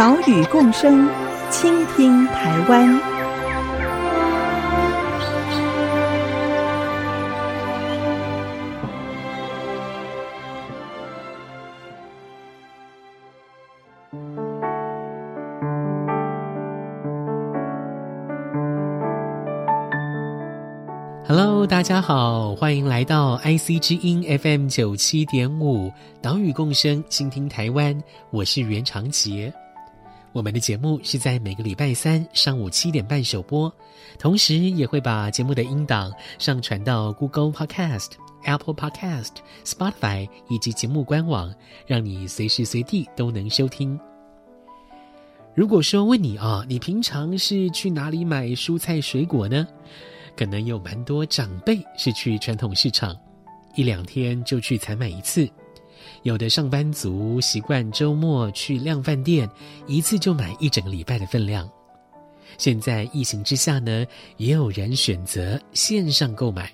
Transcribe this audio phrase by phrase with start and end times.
[0.00, 1.06] 岛屿共生，
[1.50, 2.98] 倾听台湾。
[21.28, 25.92] Hello，大家好，欢迎来到 IC 之音 FM 九七点五，
[26.22, 28.02] 岛屿共生，倾听台湾。
[28.30, 29.52] 我是袁长杰。
[30.32, 33.72] 我们的节目是在每个礼拜三上午七点半首播，
[34.16, 38.12] 同时也会把节目的音档上传到 Google Podcast、
[38.44, 39.30] Apple Podcast、
[39.64, 41.52] Spotify 以及节目官网，
[41.84, 43.98] 让你随时随地都能收听。
[45.52, 49.66] 如果说问你啊，你平常是去哪里买蔬菜水果呢？
[50.36, 53.16] 可能有蛮多长辈是去传统市场，
[53.74, 55.50] 一两天就去采买一次。
[56.22, 59.48] 有的上班族习惯周末去量贩店，
[59.86, 61.68] 一次就买一整个礼拜的分量。
[62.58, 64.04] 现在疫情之下呢，
[64.36, 66.70] 也有人选择线上购买。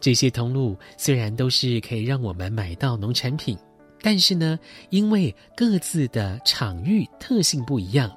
[0.00, 3.56] 这些通路虽然都是可以让我们买到农产品，
[4.02, 4.58] 但是呢，
[4.90, 8.14] 因为各自的场域特性不一样，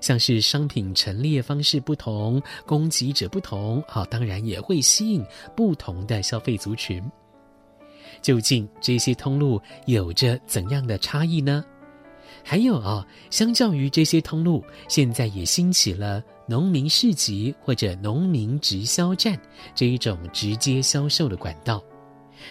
[0.00, 5.24] 像是商品陈列方式不同，供给者不同，好，当然也会吸引
[5.56, 7.02] 不同的消费族群。
[8.26, 11.64] 究竟这些通路有着怎样的差异呢？
[12.42, 19.40] 还有啊、哦，相较于这些通路，现在也兴起了农民市集或者农民直销站
[19.76, 21.80] 这一种直接销售的管道。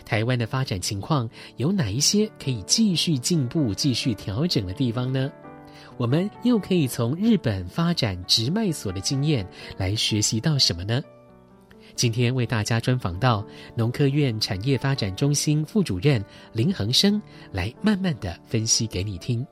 [0.06, 5.30] 台湾的发展情况有哪一些可以继续进步、继续调整的地方呢？
[5.97, 11.02] 我们又可以从日本发展直卖所的经验来学习到什么呢？
[11.95, 19.45] 今天为大家专访到农科院产业发展中心副主任林恒生，来慢慢的分析给你听。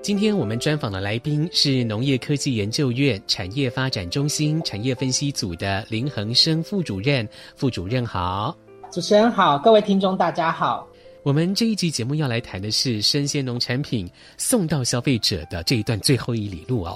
[0.00, 7.26] 今天我们专访的来宾是农业科技研究院产业发展中心产业分析组的林恒生副主任。
[7.56, 8.54] 副主任好，
[8.92, 10.86] 主持人好，各位听众大家好。
[11.24, 16.94] 我们这一集节目要来谈的是生鲜农产品送到消费者的这一段最后一里路哦。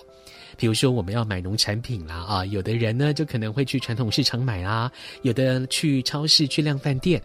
[0.54, 7.22] 比如说我们要买农产品啦啊，有的人呢就可能会去传统市场买啦，有的去超市、去量贩店，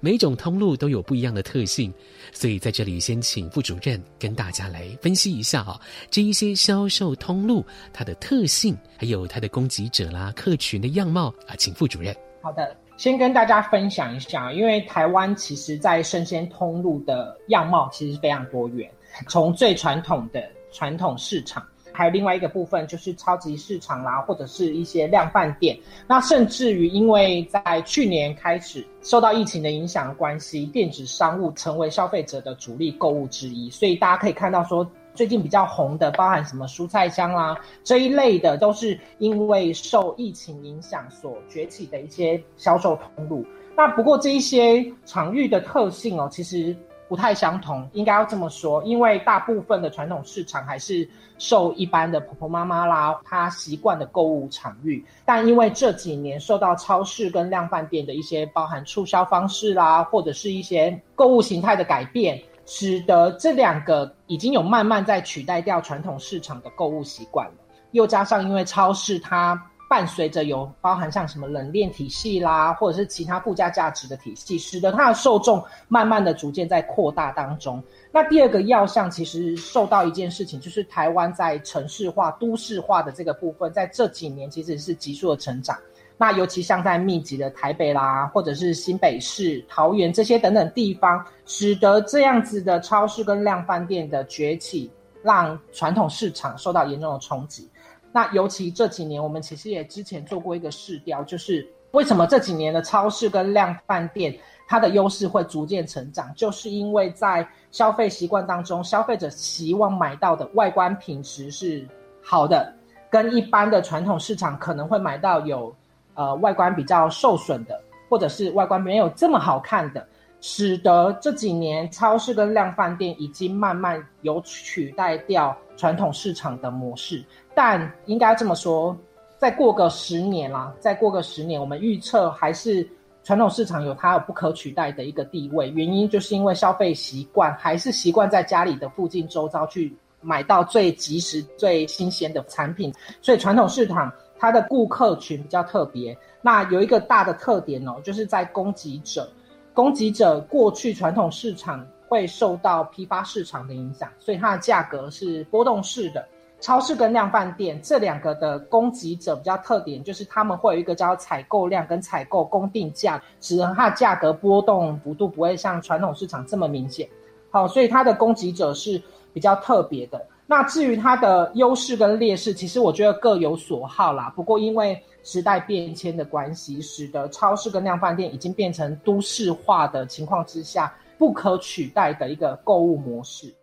[0.00, 1.92] 每一种通路都有不一样的特性。
[2.32, 5.78] 所以在这里先请副主任跟大家来分析一下啊，
[6.10, 12.16] 这一些销售通路它的特性，还有它的供给者啦、客群的样貌啊，请副主任。
[12.40, 12.74] 好的。
[12.98, 18.90] 先跟大家分享一下，因为台湾其实在生鲜通路的样貌其实非常多元，
[19.28, 20.42] 从最传统的
[20.72, 25.78] 传统市场，还有另外一个部分就是超级市场啦，或者是一些量贩店。
[26.08, 34.84] 那甚至于因为在去年开始受到疫情的影响的关系，电子商务成为消费者的主力购物之一，所以大家可以看到说。
[35.18, 43.44] 最近比较红的，包含什么蔬菜箱啦这一类的，都是因为受疫情影响所崛起的一些销售通路。
[43.76, 46.72] 那不过这一些场域的特性哦，其实
[47.08, 55.04] 不太相同，应该要这么说，因为大部分的传统市场还是受一般的婆婆妈妈啦，她习惯的购物场域。
[55.24, 62.40] 但因为这几年受到超市跟量贩店的一些包含促销方式啦，或者是一些购物形态的改变。
[62.70, 67.54] 使得这两个已经有慢慢在取代掉传统市场的购物习惯了，
[67.92, 69.58] 又加上因为超市它
[69.88, 77.82] 伴随着有包含像什么冷链体系啦，或者是其他附加价值的体系，使得它的受众慢慢的逐渐在扩大当中。
[78.12, 85.74] 那第二个要项其实受到一件事情，就是台湾在城市化、都市化的这个部分，在这几年其实是急速的成长。
[86.20, 94.90] 那尤其像在密集的台北啦，或者是新北市、桃园这些等等地方，使得这样子的超市跟量贩店的崛起，
[95.22, 97.70] 让传统市场受到严重的冲击。
[98.10, 104.36] 那尤其这几年，我们其实也之前做过一个市调，就是为什么这几年的超市跟量贩店
[104.66, 111.86] 它的优势会逐渐成长，就是因为在消费习惯当中，消费者希望买到的外观品质是
[112.24, 112.74] 好的，
[113.08, 115.72] 跟一般的传统市场可能会买到有。
[116.18, 120.04] 呃，外观比较受损的，或者是外观没有这么好看的，
[120.40, 127.24] 使得这几年超市跟量贩店已经慢慢有取代掉传统市场的模式。
[127.54, 128.96] 但应该这么说，
[129.36, 132.84] 再过个十年啦，再过个十年，我们预测还是
[133.22, 135.70] 传统市场有它不可取代的一个地位。
[135.70, 142.92] 原因就是因为消费习惯还是习惯在家里的附近周遭去买到最及时、最新鲜的产品，
[143.22, 146.16] 所以传统市场它的顾客群比较特别。
[146.40, 149.28] 那有一个大的特点哦，就是在供给者，
[149.74, 156.24] 供给者过去传统市场会受到批发市场的影响，所以它的价格是波动式的。
[156.60, 167.08] 超市跟量贩店这两个的供给者比较特点，就是他们会有一个叫采购量跟采购供定价，使得它的价格波动幅度不会像传统市场这么明显。
[167.50, 169.00] 好，所以它的供给者是
[169.32, 170.20] 比较特别的。
[170.50, 174.32] 那至于它的优势跟劣势，其实我觉得各有所好啦。
[174.34, 183.54] 不过因为时代变迁的关系，使得超市跟量贩店已经变成都市化的情况之下不可取代的一个购物模式。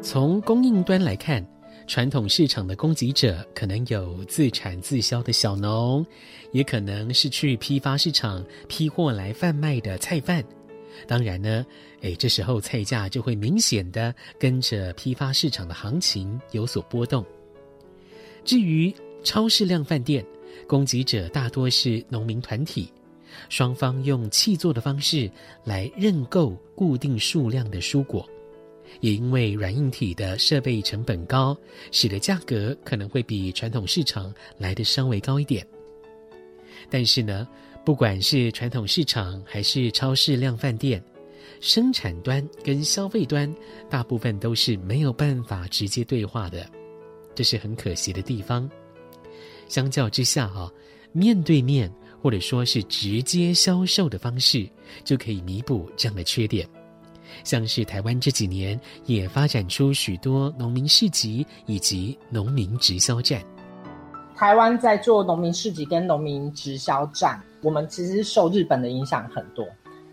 [0.00, 1.46] 从供应端来看，
[1.86, 6.06] 传统市场的供给者可能有自产自销的小农，
[6.52, 10.44] 也可能是去批发市场批货来贩卖的菜贩。
[11.06, 11.66] 当然呢，
[12.02, 17.24] 诶，这时候菜价就会明显的跟着批发市场的行情有所波动。
[18.44, 18.94] 至于
[19.24, 20.24] 超市量贩店，
[20.66, 22.92] 供给者大多是农民团体，
[23.48, 25.30] 双方用契作的方式
[25.64, 28.28] 来认购固定数量的蔬果。
[29.00, 31.56] 也因为软硬体的设备成本高，
[31.90, 35.66] 使得价格可能会比传统市场来的稍微高一点。
[36.90, 37.46] 但是呢，
[37.84, 41.02] 不管是传统市场还是超市量贩店，
[41.60, 43.52] 生产端跟消费端
[43.88, 46.68] 大部分都是没有办法直接对话的，
[47.34, 48.68] 这是很可惜的地方。
[49.68, 50.72] 相较之下啊，
[51.12, 51.90] 面对面
[52.20, 54.68] 或者说是直接销售的方式，
[55.04, 56.68] 就可以弥补这样的缺点。
[57.44, 63.42] 像是台湾这几年也发展出许多农民市集以及农民直销站。
[64.36, 69.66] 台湾在做农民市集跟农民直销站，我们其实受日本的影响很多。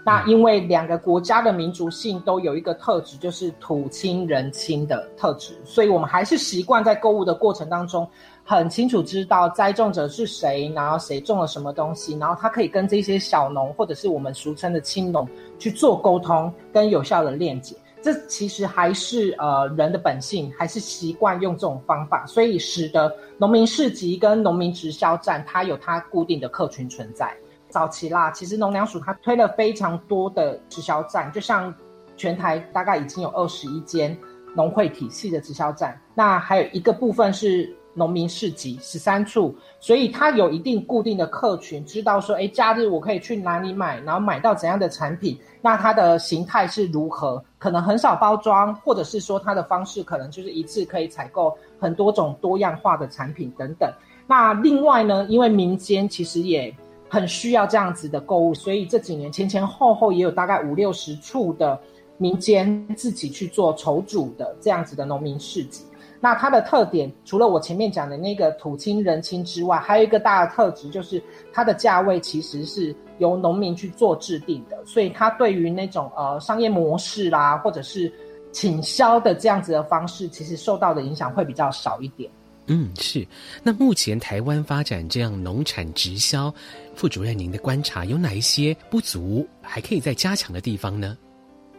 [0.07, 8.07] 那因为两个国家的民族性都有一个特质，就是土亲人亲的特质，所以我们还是习惯在购物的过程当中，
[8.41, 15.27] 很清楚知道栽种者是谁，然后谁种了什么东西，然后他可以跟这些小农或者是我们俗称的青农
[15.59, 17.75] 去做沟通跟有效的链接。
[18.01, 27.35] 这其实还是呃人的本性，还是习惯用这种方法，所以使得农民市集跟农民直销站，它有它固定的客群存在。
[27.69, 31.73] 早期啦，其实农粮署它推了非常多的直销站，就像
[32.15, 34.17] 全台大概已经有二十一间
[34.55, 53.91] 农会体系的直销站，那还有一个部分是农民市集十三处，所以它有一定固定的客群，知道说，哎，假日我可以去哪里买，然后买到怎样的产品，那它的形态是如何，可能很少包装，或者是说它的方式可能就是一次可以采购很多种多样化的产品等等。
[54.27, 56.73] 那另外呢，因为民间其实也
[57.09, 61.79] 很需要这样子的购物，所以这几年前前后后也有大概五六十处的
[62.17, 65.83] 民间自己去做筹组的这样子的农民市集。
[66.19, 71.21] 那它的特点，除了我前面讲的那个土亲人亲之外，还有一个大的特质，就是
[71.53, 78.11] 它的价位其实是由农民去做制定的，所以它对于那种呃商业模式啦，或者是
[78.51, 82.31] 倾销的这样子的方式，其实受到的影响会比较少一点。
[82.67, 83.25] 嗯，是。
[83.63, 86.53] 那目前台湾发展这样农产直销，
[86.93, 91.17] 副主任您的观察有哪一些不足，还可以再加强的地方呢？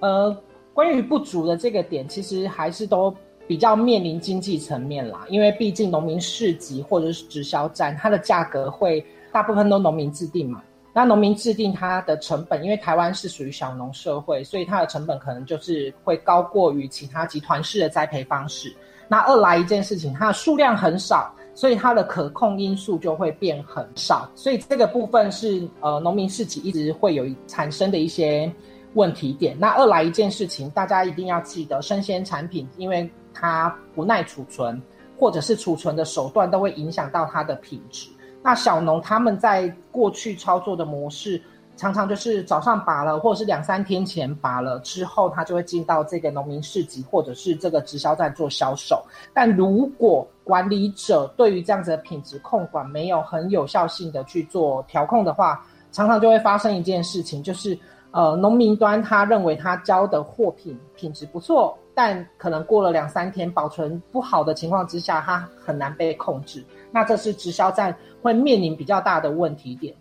[0.00, 0.34] 呃，
[0.72, 3.14] 关于不足的这个点，其实还是都
[3.46, 10.62] 比较面临经济层面啦，因为毕竟农民市集或者是直销站，它的价格会大部分都农民制定嘛。
[10.94, 18.74] 那农民制定它的成本，因为台湾是属于小农社会，所以它的成本可能就是会高过于其他集团式的栽培方式。
[19.08, 28.52] 那二来一件事情，它的数量很少，所以它的可控因素就会变很少，所以这个部分是呃农民市集一直会有产生的一些
[28.94, 29.56] 问题点。
[29.58, 34.80] 那二来一件事情，大家一定要记得，生鲜产品因为它不耐储存，
[35.18, 38.10] 或者是储存的手段都会影响到它的品质。
[38.42, 41.42] 那小农他们在过去操作的模式，
[41.78, 49.00] 常常就是早上拔了，或者是两三天前拔了之后，他就会进到这个农民市集或者是这个直销站做销售。
[49.32, 57.78] 但如果管理者对于这样子的品质控管没有很有效性的去做调控的话，常常就会发生一件事情，就是
[58.10, 66.64] 呃，农民端他认为他交的货品品质不错，但可能过了两三天保存不好的情况之下，它很难被控制。
[66.90, 69.94] 那这是直销站会面临比较大的问题点。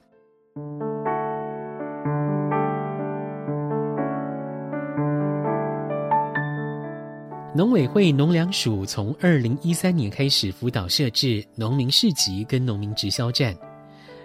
[7.57, 13.57] 农委会农粮署从二零一三年开始辅导设置农民市集跟农民直销站。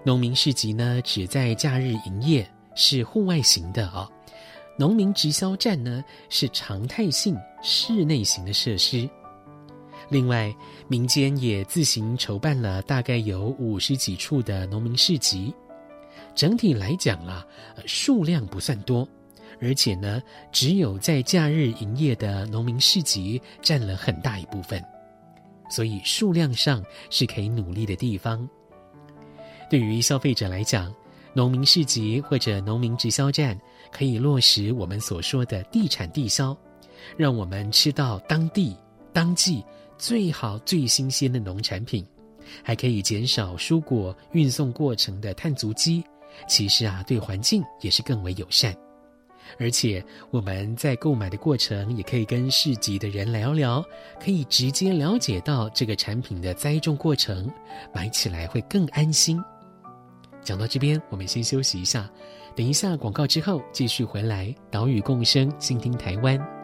[0.05, 4.07] 农民市集呢，只在假日营业，是户外型的、哦。
[4.77, 9.09] 农民直销站呢，是常态性室内型的设施。
[10.11, 10.55] 另外，
[10.87, 15.55] 民间也自行筹办了大概有五十几处的农民市集，
[16.35, 17.47] 整体来讲啊，
[17.87, 19.09] 数量不算多。
[19.63, 24.85] 而且呢，只有在假日营业的农民市集占了很大一部分，
[25.71, 28.47] 所以数量上是可以努力的地方。
[29.71, 30.93] 对于消费者来讲，
[31.33, 33.59] 农民市集或者农民直销站
[33.91, 36.55] 可以落实我们所说的地产地销，
[37.17, 38.77] 让我们吃到当地
[39.13, 39.65] 当季
[39.97, 42.05] 最好最新鲜的农产品，
[42.65, 46.03] 还可以减少蔬果运送过程的碳足迹。
[46.49, 48.77] 其实啊，对环境也是更为友善。
[49.59, 53.85] 而且我们在购买的过程，也可以跟市集的人聊聊，
[54.21, 57.51] 可以直接了解到这个产品的栽种过程，
[57.95, 59.43] 买起来会更安心。
[60.43, 62.11] 讲到这边，我们先休息一下，
[62.57, 64.55] 等一下广告之后继续回来。
[64.71, 66.62] 岛屿共生，倾听台湾。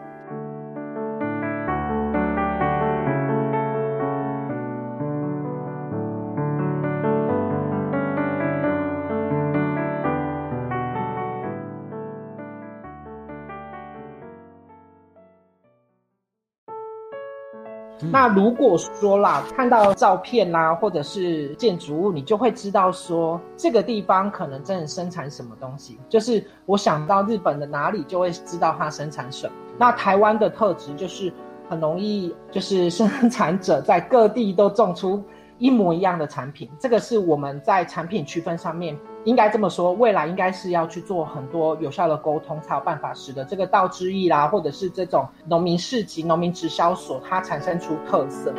[18.19, 25.97] 那如果说啦，看到照片啦，或者是建筑物，你就会知道说这个地方可能真的生产什么东西。
[26.09, 29.53] 就是我想到日本的哪里，就会知道它生产什么。
[29.77, 31.31] 那台湾的特质就是
[31.69, 35.23] 很容易，就是生产者在各地都种出
[35.59, 36.67] 一模一样的产品。
[36.79, 38.97] 这个是我们在产品区分上面。
[39.25, 48.53] 应该这么说，未来应该是要去做很多有效的沟通，才有办法使得这个道之驿啦，或者是这种农民市集、农民直销所，它产生出特色。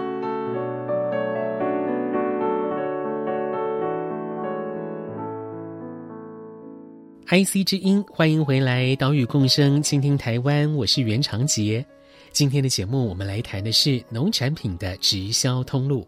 [7.28, 11.85] IC 之音，欢迎回来，岛屿共生，倾听台湾，我是袁长杰。
[12.33, 16.07] 今天的节目，我们来谈的是农产品的直销通路。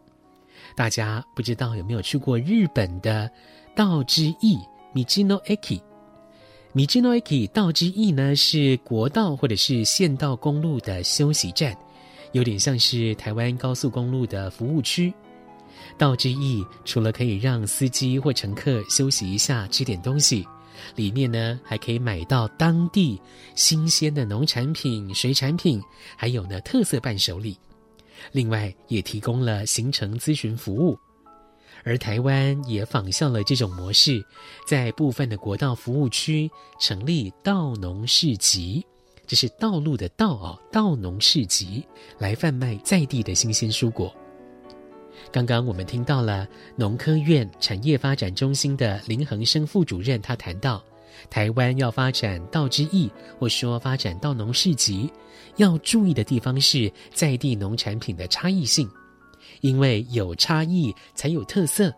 [0.74, 3.30] 大家不知道有没有去过日本的？
[3.74, 4.58] 道之驿
[4.94, 11.74] ，Michino Eki，Michino Eki，道之驿呢是国道或者是县道公路的休息站，
[12.32, 15.10] 有点像是台湾高速公路的服务区。
[15.96, 20.46] 道之驿除了可以让司机或乘客休息一下、吃点东西，
[20.94, 23.18] 里面呢还可以买到当地
[23.54, 25.82] 新鲜的农产品、水产品，
[26.14, 27.58] 还有呢特色伴手礼。
[28.30, 30.96] 另外也提供了行程咨询服务。
[31.84, 34.24] 而台湾也仿效了这种模式，
[34.66, 36.48] 在部分的国道服务区
[36.78, 38.86] 成立道农市集，
[39.26, 41.84] 这是道路的道哦，道农市集
[42.18, 44.14] 来贩卖在地的新鲜蔬果。
[45.32, 50.84] 刚刚我们听到了农科院产业发展中心的林恒生副主任，他谈到，
[51.30, 53.10] 台湾要发展道之驿，
[53.40, 55.10] 或说发展道农市集，
[55.56, 58.88] 要注意的地方是在地农产品的差异性。
[59.60, 61.92] 因为有差异才有特色，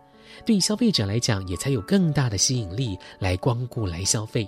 [0.44, 4.46] 对消费者来讲也才有更大的吸引力来光顾来消费。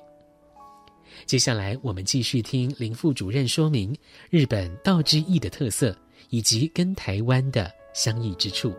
[1.25, 3.97] 接下来我们继续听林副主任说明
[4.29, 5.97] 日本道之驿的特色
[6.29, 8.75] 以及跟台湾的相异之处。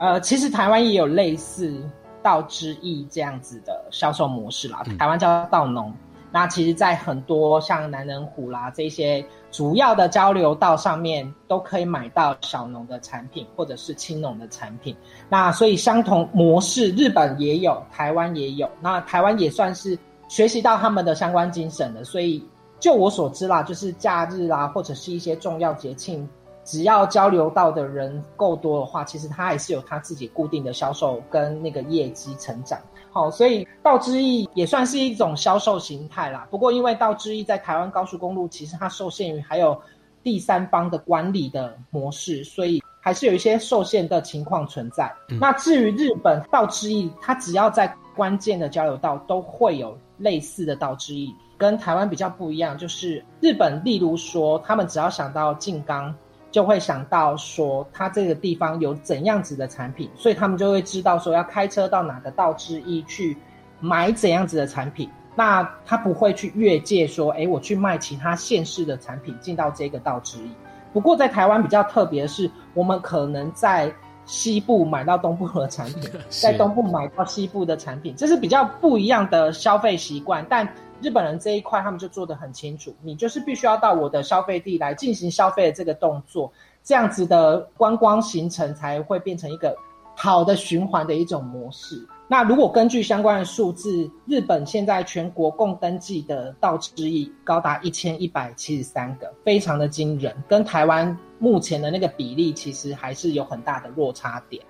[0.00, 1.80] 呃，其实台湾也有类似
[2.22, 5.94] 道之驿这样子的销售模式啦，台湾叫道农。
[6.30, 14.94] 那其实，在很多像南仁虎啦这些主要的交流道上面，都可以买到小农的产品或者是青农的产品。
[15.28, 18.68] 那所以相同模式，日本也有，台湾也有。
[18.80, 22.04] 那台湾也算是学习到他们的相关精神的。
[22.04, 22.46] 所以
[22.78, 26.28] 就我所知啦，就是假日啦，或者是一些重要节庆，
[26.68, 32.78] 只要交流到的人够多的话，其实他还是有他自己固定的销售跟那个业绩成长。
[33.10, 36.46] 好，所以道之驿也算是一种销售形态啦。
[36.50, 39.80] 不过，因为道之驿在台湾高速公路，其实它受限于还有
[40.22, 45.10] 第三方的管理的模式，所以还是有一些受限的情况存在。
[45.30, 56.14] 嗯、那至于日本道之驿，它只要在关键的交流道都会有类似的道之驿，跟台湾比较不一样，就是日本，例如说，他们只要想到静冈。
[56.50, 63.36] 就会想到说，他这个地方有怎样子的产品，所以他们就会知道说要开车到哪个道之一去
[63.80, 65.08] 买怎样子的产品。
[65.34, 70.50] 那他不会去越界说，哎，我去卖其他县市的产品进到这个道之一。
[70.92, 73.92] 不过在台湾比较特别的是，我们可能在
[74.24, 80.44] 西部买到东部的产品， 在东部买到西部的产品，这是比较不一样的消费习惯。
[80.48, 80.66] 但
[81.00, 86.52] 日本人这一块他们就做得很清楚，你就是必须要到我的消费地来进行消费的这个动作，
[86.82, 89.76] 这样子的观光行程才会变成一个
[90.16, 92.04] 好的循环的一种模式。
[92.30, 104.62] 那如果根据相关的数字，日本现在全国共登记的道之驿高达一千一百七十三个，非常的惊人，跟台湾目前的那个比例其实还是有很大的落差点。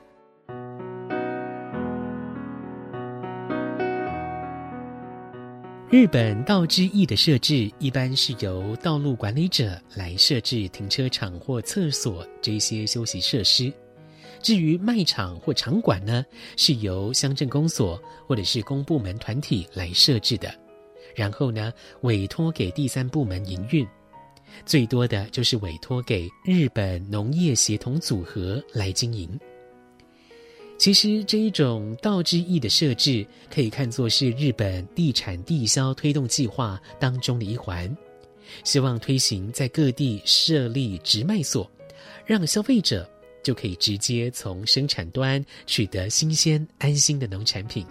[5.91, 13.73] 日本道之驿的设置一般是由道路管理者来设置停车场或厕所这些休息设施。
[14.43, 16.23] 至于卖场或场馆呢，
[16.59, 20.55] 是由乡镇公所或者是公部门团体来设置的，
[21.17, 23.89] 然后呢，委托给第三部门营运，
[24.67, 29.41] 最多的就是委托给日本农业协同组合来经营。
[30.79, 37.95] 其实这一种道之驿的设置，可以看作是日本地产地销推动计划当中的一环，
[38.65, 41.71] 希望推行在各地设立直卖所，
[42.25, 43.07] 让消费者。
[43.41, 47.87] 就可以直接从生产端取得新鲜安心的农产品。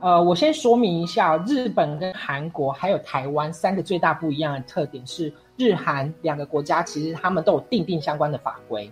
[0.00, 8.88] 呃，我先说明一下，日本跟韩国还有台湾三个最大不一样的特点是，日韩两个国家其实他们都有订定相关的法规，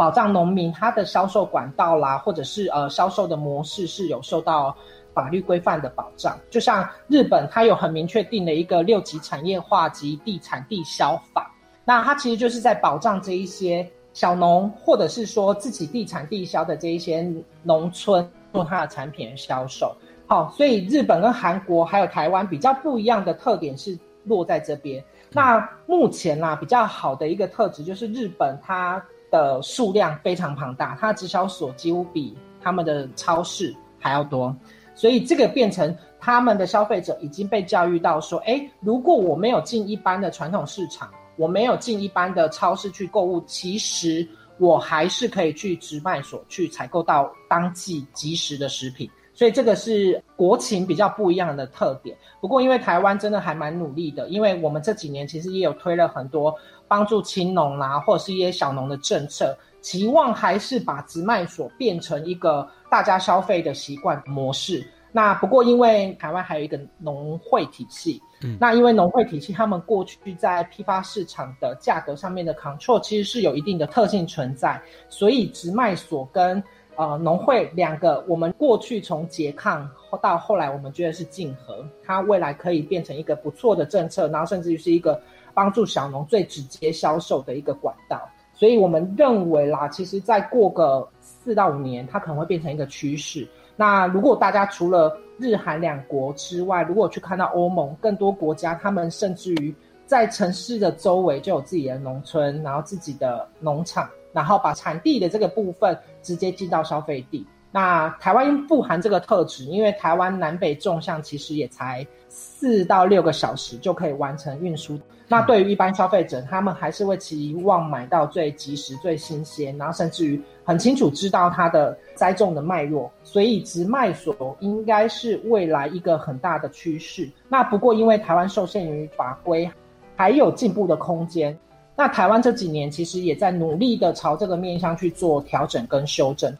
[0.00, 4.74] 保障农民他的销售管道啦，或者是呃销售的模式是有受到
[5.12, 6.38] 法律规范的保障。
[6.48, 11.54] 就像日本，它有很明确定的一个六级产业化及地产地销法，
[11.84, 13.86] 那它其实就是在保障这一些。
[14.12, 17.24] 小农或者是说自己地产地销的这一些
[17.62, 25.02] 农村做它的产品的销售，好，所以日本跟韩国还有台湾比较不一样的特点是落在这边。
[25.30, 34.54] 那目前啦、比较好的一个特质就是日本它的数量非常庞大，它的直销所几乎比他们的超市还要多，
[34.94, 41.10] 所以这个变成他们的消费者已经被教育到说，哎，如果我没有进一般的传统市场。
[41.36, 52.14] 我没有进一般的超市去购物，其实我还是可以去直卖所去采购到当季即时的食品，所以这个是国情比较不一样的特点。
[52.42, 56.54] 不过，因为台湾真的还蛮努力的，因为我们这几年其实也有推了很多
[56.86, 64.86] 帮助青农啦，或者是一些小农的政策，期望还是把直卖所变成一个大家消费的习惯模式。
[65.10, 68.20] 那不过，因为台湾还有一个农会体系。
[68.42, 76.62] 嗯，那因为农会体系，他们过去在批发市场的价格上面的 control 其实是有一定的特性存在，所以直卖所跟
[76.96, 79.88] 呃农会两个，我们过去从拮抗
[80.20, 85.20] 到后来，我们觉得是竞合，它未来可以变成一个不错的政策，然后甚至于是一个
[85.54, 88.20] 帮助小农最直接销售的一个管道，
[88.52, 93.48] 所以我们认为啦，其实再过个四到五年，它可能会变成一个趋势。
[93.76, 99.74] 那如果大家除了日韩两国之外，如果去看到欧盟更多国家，他们甚至于
[100.04, 107.46] 在城市的周围就有自己的农村，然后自己的农场，然后把产地的这个部分直接进到消费地。
[107.72, 114.98] 那台湾不含这个特质，因为台湾南北纵向其实也才四到六个小时就可以完成运输。
[115.28, 127.30] 那对于一般消费者，他们还是会期望买到最及时、最新鲜，然后甚至于很清楚知道它的栽种的脉络，所以直卖所应该是未来一个很大的趋势。
[127.48, 129.70] 那不过因为台湾受限于法规，
[130.16, 131.56] 还有进步的空间。
[132.00, 136.50] 那台湾这几年其实也在努力的朝这个面向去做调整跟修正。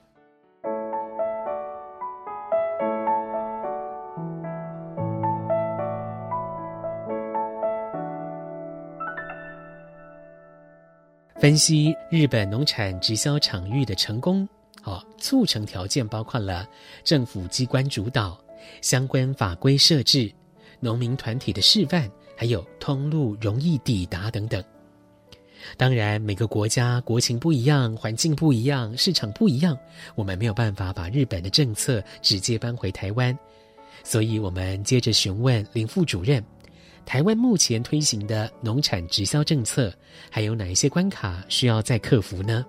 [11.38, 14.46] 分析日本农产直销场域的成功，
[14.84, 16.68] 哦，促成条件包括了
[17.02, 18.38] 政府机关主导、
[18.82, 20.30] 相关法规设置、
[20.80, 24.62] 农民团体的示范，还有通路容易抵达等等。
[25.76, 29.76] 当然，每个国家国情不一样，环境不一样，市场不一样，
[30.14, 33.36] 我们没有办法把日本的政策直接搬回台湾，
[34.04, 36.42] 所以我们接着询问林副主任。
[37.06, 39.92] 台湾目前推行的农产直销政策，
[40.30, 42.64] 还有哪一些关卡需要再克服呢？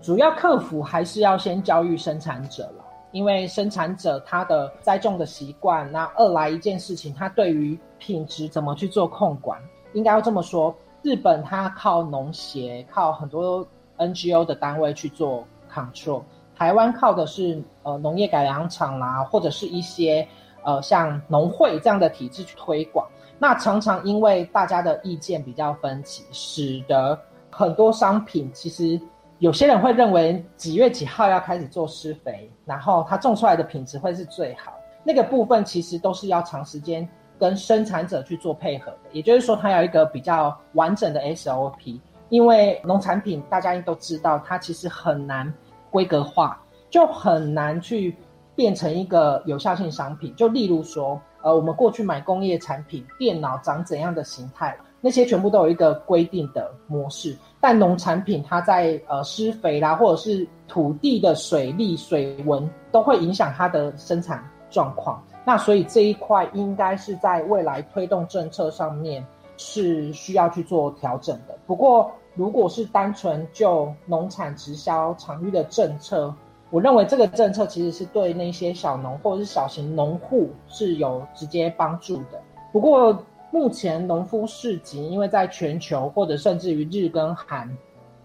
[0.00, 9.60] 主要克服还是要先教育生产者了，因为生产者他的栽种的习惯，那二来一件事情，他对于品质怎么去做控管，
[9.92, 13.66] 应该要这么说，日本它靠农协，靠很多
[13.98, 16.22] NGO 的单位去做 control，
[16.56, 20.26] 台湾靠的是呃农业改良场啦，或者是一些。
[20.62, 23.08] 呃像农会这样的体制去推广。
[23.38, 29.00] 那常常因为大家的意见比较分歧，使得很多商品其实
[29.38, 34.74] 有些人会认为几月几号要开始做施肥，然后它种出来的品质会是最好。
[35.02, 37.08] 那个部分其实都是要长时间
[37.40, 41.98] 跟生产者去做配合的，也就是说，它有一个比较完整的 SOP。
[42.28, 45.52] 因为农产品大家都知道，它其实很难
[45.90, 48.14] 规格化，就很难去
[48.54, 50.32] 变成一个有效性商品。
[50.36, 51.20] 就例如说。
[51.42, 57.34] 呃，我们过去买工业产品，电脑长怎样的形态，那些全部都有一个规定的模式。
[57.58, 65.24] 但农产品它在呃施肥啦，或者是土地的水利、水文，都会影响它的生产状况。
[65.44, 69.24] 那所以这一块应该是在未来推动政策上面
[69.56, 71.56] 是需要去做调整的。
[71.66, 76.32] 不过，如果是单纯就农产直销场域的政策，
[76.70, 82.40] 我认为这个政策其实是对那些小农或者是小型农户是有直接帮助的。
[82.72, 83.18] 不过
[83.50, 87.68] 目前农夫市集，因为在全球或者甚至于日跟韩，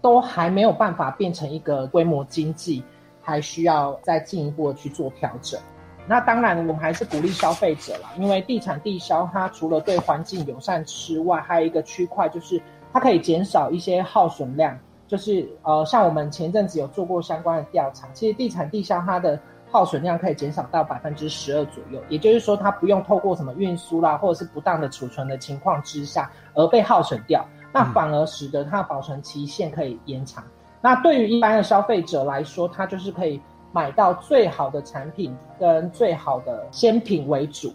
[0.00, 2.82] 都还没有办法变成一个规模经济，
[3.20, 5.58] 还需要再进一步的去做调整。
[6.08, 12.60] 那当然，我们还是鼓励消费者啦，因为地产地销它除了对环境友善之外，还有一个区块就是
[12.92, 14.78] 它可以减少一些耗损量。
[15.08, 19.38] 就是呃，像我们前阵子有做过相关的调查，其实地产地销它的
[19.70, 30.42] 耗损量可以减少到百分之十二左右，也就是说它不用透过什么运输啦，或者是不当的储存的情况之下而被耗损掉，那反而使得它的保存期限可以延长。
[30.80, 33.40] 那对于一般的消费者来说，它就是可以
[33.76, 37.70] 买到最好的产品跟最好的鲜品为主。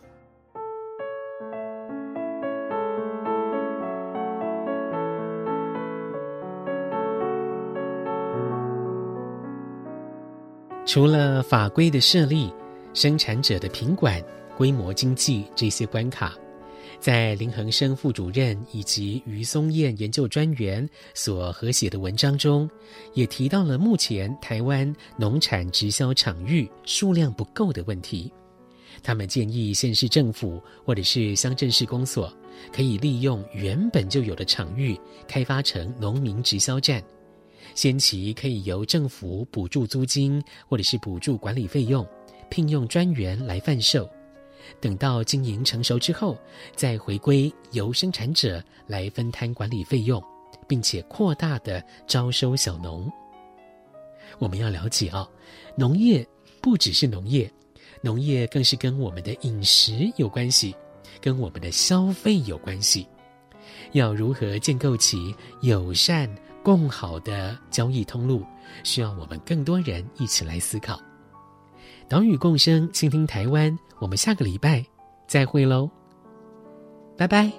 [10.88, 12.52] 除了法规的设立、
[12.96, 14.20] 生产者的品管、
[14.58, 16.34] 规模经济这些关卡，
[17.02, 22.70] 在林恒生副主任以及于松燕研究专员所合写的文章中，
[23.16, 28.32] 也提到了目前台湾农产直销场域数量不够的问题。
[29.02, 32.32] 他们建议县市政府或者是乡镇市公所，
[32.72, 34.96] 可以利用原本就有的场域，
[35.28, 37.04] 开发成农民直销站。
[37.74, 42.08] 先期可以由政府补助租金，或者是补助管理费用，
[42.52, 44.08] 聘用专员来贩售。
[44.80, 46.38] 等到经营成熟之后，
[46.76, 50.24] 再回归由生产者来分摊管理费用，
[50.68, 53.12] 并且扩大的招收小农。
[54.40, 55.30] 我们要了解啊、哦，
[55.76, 56.26] 农业
[56.62, 57.52] 不只是农业，
[58.02, 60.76] 农业更是跟我们的饮食有关系，
[61.20, 63.06] 跟我们的消费有关系。
[63.92, 68.44] 要如何建构起友善，更好的交易通路，
[68.84, 71.00] 需要我们更多人一起来思考。
[72.12, 73.80] 岛屿共生，倾听台湾。
[73.98, 74.86] 我们下个礼拜
[75.28, 75.90] 再会喽，
[77.18, 77.50] 拜拜。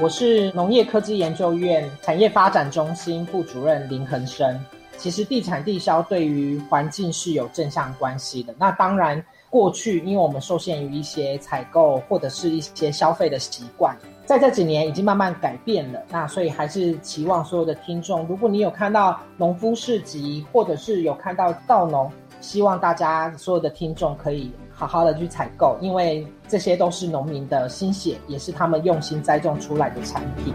[0.00, 4.56] 我是农业科技研究院产业发展中心副主任林恒生。
[4.98, 8.54] 其实地产地销对于环境是有正向关系的。
[8.58, 16.02] 那当然，过去因为我们受限于一些采购或者是一些消费的习惯，在这几年已经慢慢改变了。
[16.10, 24.52] 那所以还是期望所有的听众，如果你有看到农夫市集，或者是有看到稻农，希望大家所有的听众可以。
[24.80, 30.54] 好好的去采购，因为这些都是农民的心血，也是他们用心栽种出来的产品。